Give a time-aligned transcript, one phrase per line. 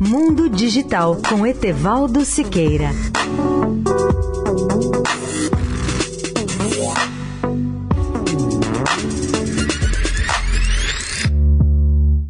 [0.00, 2.90] Mundo Digital com Etevaldo Siqueira.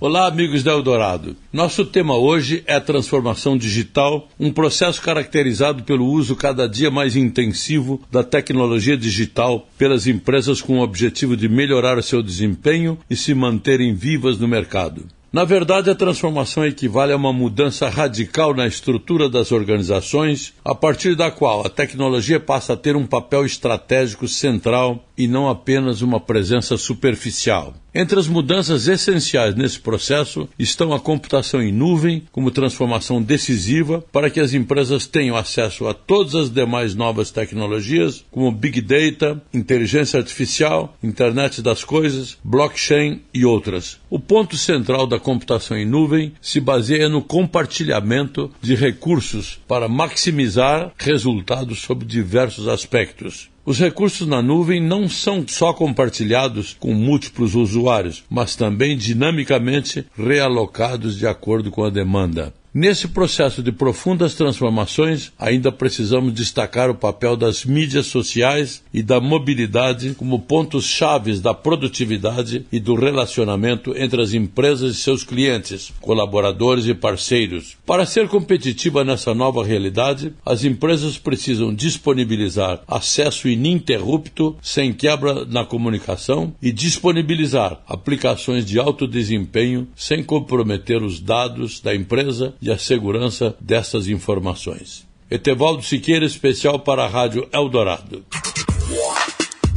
[0.00, 1.36] Olá, amigos da Eldorado.
[1.52, 7.16] Nosso tema hoje é a transformação digital, um processo caracterizado pelo uso cada dia mais
[7.16, 13.34] intensivo da tecnologia digital pelas empresas com o objetivo de melhorar seu desempenho e se
[13.34, 15.04] manterem vivas no mercado.
[15.32, 21.14] Na verdade, a transformação equivale a uma mudança radical na estrutura das organizações, a partir
[21.16, 26.20] da qual a tecnologia passa a ter um papel estratégico central e não apenas uma
[26.20, 27.72] presença superficial.
[27.94, 34.30] Entre as mudanças essenciais nesse processo estão a computação em nuvem como transformação decisiva para
[34.30, 40.18] que as empresas tenham acesso a todas as demais novas tecnologias, como Big Data, inteligência
[40.18, 44.00] artificial, internet das coisas, blockchain e outras.
[44.08, 50.92] O ponto central da computação em nuvem se baseia no compartilhamento de recursos para maximizar
[50.96, 53.51] resultados sob diversos aspectos.
[53.64, 61.16] Os recursos na nuvem não são só compartilhados com múltiplos usuários, mas também dinamicamente realocados
[61.16, 62.52] de acordo com a demanda.
[62.74, 69.20] Nesse processo de profundas transformações, ainda precisamos destacar o papel das mídias sociais e da
[69.20, 75.92] mobilidade como pontos chaves da produtividade e do relacionamento entre as empresas e seus clientes,
[76.00, 77.76] colaboradores e parceiros.
[77.84, 85.66] Para ser competitiva nessa nova realidade, as empresas precisam disponibilizar acesso ininterrupto, sem quebra na
[85.66, 92.78] comunicação, e disponibilizar aplicações de alto desempenho sem comprometer os dados da empresa e a
[92.78, 95.04] segurança dessas informações.
[95.28, 98.24] Etevaldo Siqueira, especial para a Rádio Eldorado.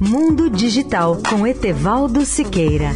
[0.00, 2.92] Mundo Digital com Etevaldo Siqueira.